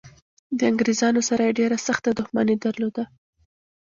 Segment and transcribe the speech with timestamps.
[0.57, 3.03] د انګریزانو سره یې ډېره سخته دښمني درلوده.